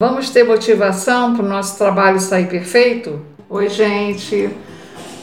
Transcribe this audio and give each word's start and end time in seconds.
Vamos 0.00 0.30
ter 0.30 0.44
motivação 0.44 1.34
para 1.34 1.44
o 1.44 1.48
nosso 1.48 1.76
trabalho 1.76 2.20
sair 2.20 2.46
perfeito? 2.46 3.20
Oi, 3.50 3.68
gente. 3.68 4.48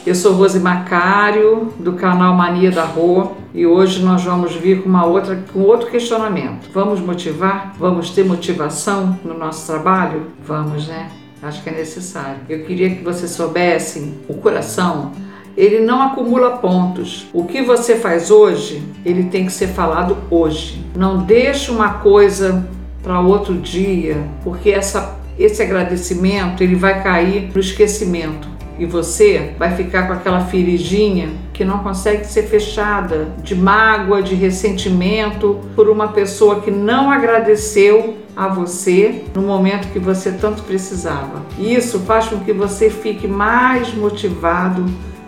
Eu 0.06 0.14
sou 0.14 0.34
Rose 0.34 0.60
Macário, 0.60 1.72
do 1.78 1.94
canal 1.94 2.34
Mania 2.34 2.70
da 2.70 2.84
Rua, 2.84 3.32
e 3.54 3.66
hoje 3.66 4.04
nós 4.04 4.22
vamos 4.22 4.54
vir 4.54 4.82
com 4.82 4.88
uma 4.90 5.06
outra 5.06 5.42
com 5.50 5.60
outro 5.60 5.90
questionamento. 5.90 6.68
Vamos 6.74 7.00
motivar? 7.00 7.74
Vamos 7.78 8.10
ter 8.10 8.22
motivação 8.22 9.18
no 9.24 9.32
nosso 9.32 9.66
trabalho? 9.66 10.26
Vamos, 10.44 10.86
né? 10.88 11.10
Acho 11.42 11.62
que 11.62 11.70
é 11.70 11.72
necessário. 11.72 12.40
Eu 12.46 12.66
queria 12.66 12.94
que 12.94 13.02
vocês 13.02 13.30
soubessem, 13.30 14.18
o 14.28 14.34
coração 14.34 15.12
ele 15.56 15.80
não 15.80 16.02
acumula 16.02 16.58
pontos. 16.58 17.26
O 17.32 17.44
que 17.44 17.62
você 17.62 17.96
faz 17.96 18.30
hoje, 18.30 18.86
ele 19.06 19.24
tem 19.30 19.46
que 19.46 19.52
ser 19.52 19.68
falado 19.68 20.18
hoje. 20.30 20.84
Não 20.94 21.22
deixe 21.22 21.70
uma 21.70 21.94
coisa 21.94 22.68
para 23.06 23.20
outro 23.20 23.54
dia, 23.54 24.16
porque 24.42 24.68
essa, 24.68 25.16
esse 25.38 25.62
agradecimento 25.62 26.60
ele 26.60 26.74
vai 26.74 27.04
cair 27.04 27.52
no 27.54 27.60
esquecimento 27.60 28.48
e 28.80 28.84
você 28.84 29.52
vai 29.56 29.76
ficar 29.76 30.08
com 30.08 30.12
aquela 30.12 30.40
feridinha 30.46 31.28
que 31.52 31.64
não 31.64 31.78
consegue 31.78 32.26
ser 32.26 32.42
fechada 32.42 33.28
de 33.44 33.54
mágoa, 33.54 34.20
de 34.20 34.34
ressentimento 34.34 35.60
por 35.76 35.88
uma 35.88 36.08
pessoa 36.08 36.60
que 36.60 36.70
não 36.72 37.08
agradeceu 37.08 38.16
a 38.36 38.48
você 38.48 39.22
no 39.32 39.42
momento 39.42 39.92
que 39.92 40.00
você 40.00 40.32
tanto 40.32 40.64
precisava. 40.64 41.42
Isso 41.60 42.00
faz 42.00 42.26
com 42.26 42.40
que 42.40 42.52
você 42.52 42.90
fique 42.90 43.28
mais 43.28 43.94
motivado 43.94 44.84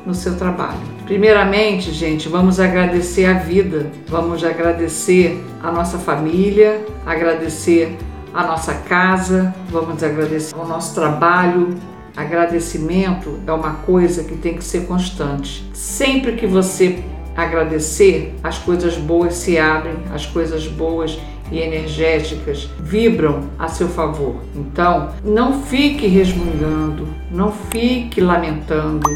no 0.09 0.15
seu 0.15 0.37
trabalho. 0.37 0.81
Primeiramente, 1.05 1.93
gente, 1.93 2.31
vamos 2.31 2.59
agradecer 2.59 3.27
a 3.27 3.35
vida, 3.35 3.93
vamos 4.07 4.43
agradecer 4.43 5.39
a 5.63 5.71
nossa 5.71 5.99
família, 5.99 6.83
agradecer 7.05 7.95
a 8.33 8.43
nossa 8.43 8.73
casa, 8.73 9.55
vamos 9.69 10.03
agradecer 10.03 10.57
o 10.57 10.67
nosso 10.67 10.95
trabalho. 10.95 11.77
Agradecimento 12.17 13.39
é 13.47 13.53
uma 13.53 13.75
coisa 13.75 14.25
que 14.25 14.35
tem 14.35 14.55
que 14.55 14.65
ser 14.65 14.87
constante. 14.87 15.69
Sempre 15.75 16.33
que 16.33 16.47
você 16.47 17.05
agradecer, 17.37 18.35
as 18.43 18.59
coisas 18.59 18.97
boas 18.97 19.35
se 19.35 19.59
abrem, 19.59 19.95
as 20.13 20.25
coisas 20.25 20.67
boas 20.67 21.19
e 21.53 21.59
energéticas 21.59 22.69
vibram 22.81 23.51
a 23.59 23.69
seu 23.69 23.89
favor. 23.89 24.37
Então, 24.57 25.11
não 25.23 25.63
fique 25.63 26.07
resmungando, 26.07 27.07
não 27.31 27.53
fique 27.53 28.23
lamentando 28.23 29.07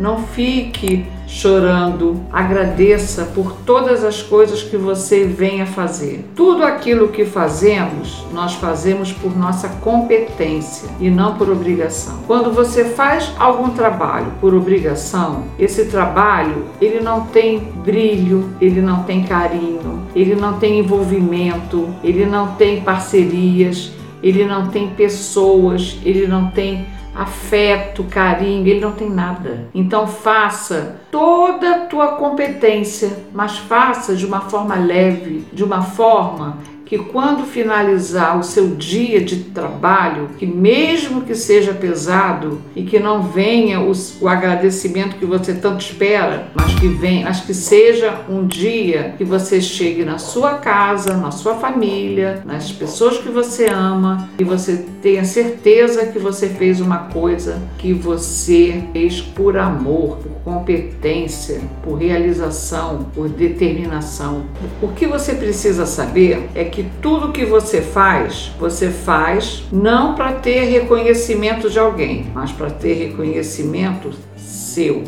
não 0.00 0.24
fique 0.24 1.04
chorando, 1.26 2.20
agradeça 2.32 3.26
por 3.34 3.52
todas 3.64 4.02
as 4.02 4.22
coisas 4.22 4.62
que 4.62 4.76
você 4.76 5.24
vem 5.24 5.60
a 5.60 5.66
fazer. 5.66 6.24
Tudo 6.34 6.64
aquilo 6.64 7.08
que 7.08 7.24
fazemos, 7.24 8.24
nós 8.32 8.54
fazemos 8.54 9.12
por 9.12 9.36
nossa 9.36 9.68
competência 9.68 10.88
e 10.98 11.10
não 11.10 11.36
por 11.36 11.50
obrigação. 11.50 12.18
Quando 12.26 12.50
você 12.50 12.84
faz 12.84 13.30
algum 13.38 13.70
trabalho 13.70 14.32
por 14.40 14.54
obrigação, 14.54 15.44
esse 15.58 15.84
trabalho, 15.84 16.64
ele 16.80 17.00
não 17.00 17.26
tem 17.26 17.60
brilho, 17.60 18.48
ele 18.60 18.80
não 18.80 19.04
tem 19.04 19.22
carinho, 19.22 20.02
ele 20.16 20.34
não 20.34 20.58
tem 20.58 20.80
envolvimento, 20.80 21.88
ele 22.02 22.24
não 22.24 22.54
tem 22.54 22.80
parcerias, 22.80 23.92
ele 24.22 24.44
não 24.44 24.68
tem 24.68 24.88
pessoas, 24.88 25.98
ele 26.04 26.26
não 26.26 26.50
tem 26.50 26.86
afeto, 27.14 28.04
carinho, 28.04 28.66
ele 28.66 28.80
não 28.80 28.92
tem 28.92 29.10
nada. 29.10 29.68
Então 29.74 30.06
faça 30.06 31.00
toda 31.10 31.70
a 31.70 31.78
tua 31.86 32.08
competência, 32.16 33.24
mas 33.32 33.58
faça 33.58 34.14
de 34.14 34.24
uma 34.24 34.40
forma 34.42 34.74
leve, 34.76 35.44
de 35.52 35.64
uma 35.64 35.82
forma 35.82 36.58
que 36.90 36.98
quando 36.98 37.44
finalizar 37.44 38.36
o 38.36 38.42
seu 38.42 38.74
dia 38.74 39.20
de 39.20 39.44
trabalho, 39.44 40.30
que 40.36 40.44
mesmo 40.44 41.22
que 41.22 41.36
seja 41.36 41.72
pesado 41.72 42.60
e 42.74 42.82
que 42.82 42.98
não 42.98 43.22
venha 43.22 43.80
o, 43.80 43.92
o 44.20 44.26
agradecimento 44.26 45.14
que 45.14 45.24
você 45.24 45.54
tanto 45.54 45.82
espera, 45.82 46.48
mas 46.52 46.74
que 46.74 46.88
venha, 46.88 47.26
mas 47.26 47.42
que 47.42 47.54
seja 47.54 48.22
um 48.28 48.44
dia 48.44 49.14
que 49.16 49.22
você 49.22 49.60
chegue 49.60 50.04
na 50.04 50.18
sua 50.18 50.54
casa, 50.54 51.16
na 51.16 51.30
sua 51.30 51.54
família, 51.54 52.42
nas 52.44 52.72
pessoas 52.72 53.18
que 53.18 53.28
você 53.28 53.66
ama 53.66 54.28
e 54.36 54.42
você 54.42 54.84
tenha 55.00 55.24
certeza 55.24 56.06
que 56.06 56.18
você 56.18 56.48
fez 56.48 56.80
uma 56.80 56.98
coisa 56.98 57.62
que 57.78 57.92
você 57.92 58.82
fez 58.92 59.20
por 59.20 59.56
amor, 59.56 60.16
por 60.16 60.32
competência, 60.42 61.60
por 61.84 61.98
realização, 61.98 63.06
por 63.14 63.28
determinação. 63.28 64.42
O 64.82 64.88
que 64.88 65.06
você 65.06 65.34
precisa 65.36 65.86
saber 65.86 66.48
é 66.52 66.64
que 66.64 66.79
que 66.80 66.90
tudo 67.02 67.32
que 67.32 67.44
você 67.44 67.82
faz, 67.82 68.50
você 68.58 68.88
faz 68.88 69.64
não 69.70 70.14
para 70.14 70.32
ter 70.32 70.64
reconhecimento 70.64 71.68
de 71.68 71.78
alguém, 71.78 72.26
mas 72.34 72.50
para 72.52 72.70
ter 72.70 72.94
reconhecimento 72.94 74.10
seu, 74.34 75.04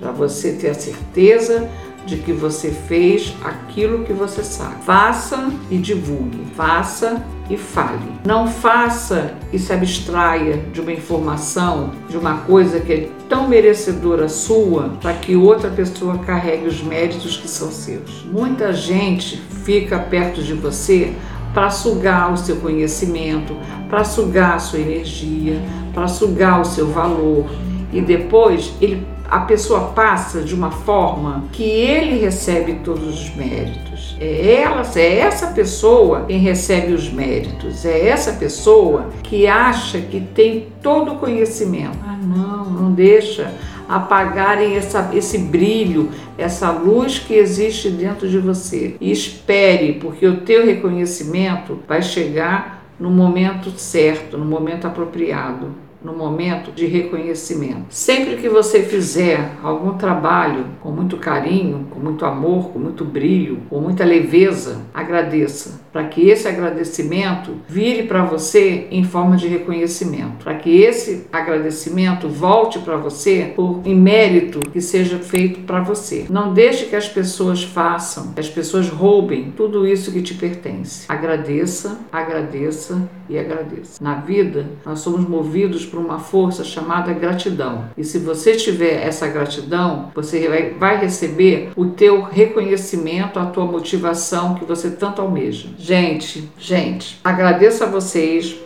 para 0.00 0.10
você 0.10 0.52
ter 0.52 0.70
a 0.70 0.74
certeza 0.74 1.70
de 2.06 2.16
que 2.16 2.32
você 2.32 2.70
fez 2.70 3.34
aquilo 3.44 4.04
que 4.04 4.12
você 4.12 4.42
sabe. 4.42 4.76
Faça 4.84 5.50
e 5.70 5.76
divulgue, 5.76 6.46
faça 6.54 7.22
e 7.50 7.56
fale. 7.56 8.12
Não 8.24 8.46
faça 8.46 9.34
e 9.52 9.58
se 9.58 9.72
abstraia 9.72 10.62
de 10.72 10.80
uma 10.80 10.92
informação, 10.92 11.90
de 12.08 12.16
uma 12.16 12.38
coisa 12.38 12.80
que 12.80 12.92
é 12.92 13.08
tão 13.28 13.48
merecedora 13.48 14.28
sua, 14.28 14.90
para 15.00 15.12
que 15.14 15.36
outra 15.36 15.68
pessoa 15.68 16.18
carregue 16.18 16.66
os 16.66 16.80
méritos 16.82 17.36
que 17.36 17.48
são 17.48 17.70
seus. 17.70 18.24
Muita 18.24 18.72
gente 18.72 19.36
fica 19.64 19.98
perto 19.98 20.42
de 20.42 20.54
você 20.54 21.12
para 21.52 21.70
sugar 21.70 22.32
o 22.32 22.36
seu 22.36 22.56
conhecimento, 22.56 23.56
para 23.88 24.04
sugar 24.04 24.56
a 24.56 24.58
sua 24.58 24.78
energia, 24.78 25.60
para 25.92 26.06
sugar 26.06 26.60
o 26.60 26.64
seu 26.64 26.86
valor 26.88 27.46
e 27.92 28.00
depois 28.00 28.74
ele 28.80 29.06
a 29.30 29.40
pessoa 29.40 29.88
passa 29.88 30.40
de 30.40 30.54
uma 30.54 30.70
forma 30.70 31.44
que 31.52 31.62
ele 31.62 32.18
recebe 32.18 32.80
todos 32.84 33.22
os 33.22 33.34
méritos. 33.34 34.16
É 34.20 34.62
ela, 34.62 34.82
é 34.96 35.18
essa 35.18 35.48
pessoa 35.48 36.24
quem 36.26 36.38
recebe 36.38 36.92
os 36.92 37.10
méritos. 37.10 37.84
É 37.84 38.08
essa 38.08 38.32
pessoa 38.32 39.10
que 39.22 39.46
acha 39.46 40.00
que 40.00 40.20
tem 40.20 40.68
todo 40.82 41.12
o 41.14 41.18
conhecimento. 41.18 41.98
Ah, 42.06 42.16
não, 42.16 42.64
não 42.64 42.92
deixa 42.92 43.52
apagarem 43.88 44.74
essa, 44.74 45.10
esse 45.14 45.38
brilho, 45.38 46.10
essa 46.36 46.70
luz 46.70 47.18
que 47.18 47.34
existe 47.34 47.88
dentro 47.88 48.28
de 48.28 48.38
você. 48.38 48.96
E 49.00 49.12
espere, 49.12 49.94
porque 49.94 50.26
o 50.26 50.38
teu 50.38 50.66
reconhecimento 50.66 51.78
vai 51.86 52.02
chegar 52.02 52.84
no 52.98 53.10
momento 53.10 53.70
certo, 53.78 54.36
no 54.38 54.44
momento 54.44 54.86
apropriado 54.86 55.85
no 56.06 56.16
momento 56.16 56.70
de 56.70 56.86
reconhecimento. 56.86 57.86
Sempre 57.90 58.36
que 58.36 58.48
você 58.48 58.84
fizer 58.84 59.50
algum 59.60 59.94
trabalho 59.94 60.66
com 60.80 60.92
muito 60.92 61.16
carinho, 61.16 61.88
com 61.90 61.98
muito 61.98 62.24
amor, 62.24 62.70
com 62.70 62.78
muito 62.78 63.04
brilho, 63.04 63.58
com 63.68 63.80
muita 63.80 64.04
leveza, 64.04 64.82
agradeça, 64.94 65.80
para 65.92 66.04
que 66.04 66.28
esse 66.28 66.46
agradecimento 66.46 67.54
vire 67.68 68.04
para 68.04 68.22
você 68.22 68.86
em 68.92 69.02
forma 69.02 69.36
de 69.36 69.48
reconhecimento, 69.48 70.44
para 70.44 70.54
que 70.54 70.80
esse 70.80 71.26
agradecimento 71.32 72.28
volte 72.28 72.78
para 72.78 72.96
você 72.96 73.52
por 73.56 73.80
em 73.84 73.96
mérito 73.96 74.60
que 74.70 74.80
seja 74.80 75.18
feito 75.18 75.60
para 75.60 75.80
você. 75.80 76.26
Não 76.30 76.54
deixe 76.54 76.86
que 76.86 76.94
as 76.94 77.08
pessoas 77.08 77.64
façam, 77.64 78.32
que 78.32 78.40
as 78.40 78.48
pessoas 78.48 78.88
roubem 78.88 79.52
tudo 79.56 79.84
isso 79.84 80.12
que 80.12 80.22
te 80.22 80.34
pertence. 80.34 81.06
Agradeça, 81.08 81.98
agradeça 82.12 83.08
e 83.28 83.36
agradeça. 83.36 84.02
Na 84.02 84.14
vida, 84.14 84.66
nós 84.84 85.00
somos 85.00 85.28
movidos 85.28 85.84
por 85.84 85.95
uma 85.96 86.18
força 86.18 86.64
chamada 86.64 87.12
gratidão. 87.12 87.86
E 87.96 88.04
se 88.04 88.18
você 88.18 88.54
tiver 88.54 89.06
essa 89.06 89.26
gratidão, 89.26 90.10
você 90.14 90.74
vai 90.78 90.98
receber 90.98 91.70
o 91.76 91.86
teu 91.86 92.22
reconhecimento, 92.22 93.38
a 93.38 93.46
tua 93.46 93.64
motivação 93.64 94.54
que 94.54 94.64
você 94.64 94.90
tanto 94.90 95.20
almeja. 95.22 95.68
Gente, 95.78 96.48
gente, 96.58 97.18
agradeço 97.24 97.84
a 97.84 97.86
vocês 97.86 98.56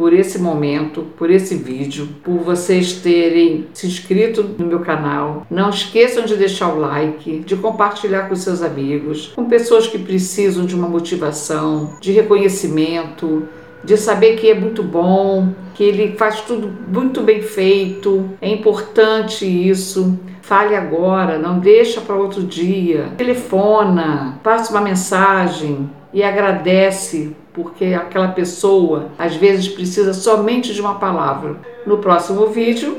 por 0.00 0.14
esse 0.14 0.38
momento, 0.38 1.02
por 1.18 1.30
esse 1.30 1.54
vídeo, 1.54 2.08
por 2.24 2.38
vocês 2.38 2.94
terem 2.94 3.66
se 3.74 3.86
inscrito 3.86 4.42
no 4.58 4.66
meu 4.66 4.80
canal. 4.80 5.46
Não 5.50 5.68
esqueçam 5.68 6.24
de 6.24 6.36
deixar 6.36 6.72
o 6.72 6.78
like, 6.78 7.40
de 7.40 7.54
compartilhar 7.56 8.28
com 8.28 8.34
seus 8.34 8.62
amigos, 8.62 9.32
com 9.34 9.44
pessoas 9.44 9.86
que 9.86 9.98
precisam 9.98 10.64
de 10.64 10.74
uma 10.74 10.88
motivação, 10.88 11.98
de 12.00 12.12
reconhecimento, 12.12 13.46
de 13.82 13.96
saber 13.96 14.36
que 14.36 14.50
é 14.50 14.54
muito 14.54 14.82
bom, 14.82 15.48
que 15.74 15.84
ele 15.84 16.16
faz 16.16 16.40
tudo 16.42 16.70
muito 16.88 17.22
bem 17.22 17.42
feito. 17.42 18.30
É 18.40 18.48
importante 18.48 19.46
isso. 19.46 20.18
Fale 20.42 20.74
agora, 20.74 21.38
não 21.38 21.58
deixa 21.58 22.00
para 22.00 22.14
outro 22.14 22.42
dia. 22.42 23.12
Telefona, 23.16 24.38
passe 24.42 24.70
uma 24.70 24.80
mensagem 24.80 25.90
e 26.12 26.22
agradece 26.22 27.36
porque 27.52 27.86
aquela 27.86 28.28
pessoa 28.28 29.10
às 29.18 29.36
vezes 29.36 29.68
precisa 29.68 30.12
somente 30.12 30.74
de 30.74 30.80
uma 30.80 30.98
palavra. 30.98 31.56
No 31.86 31.98
próximo 31.98 32.46
vídeo 32.48 32.98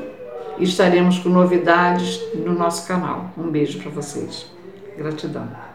estaremos 0.59 1.19
com 1.19 1.29
novidades 1.29 2.21
no 2.35 2.53
nosso 2.53 2.87
canal. 2.87 3.31
Um 3.37 3.49
beijo 3.49 3.79
para 3.79 3.91
vocês. 3.91 4.49
Gratidão. 4.97 5.70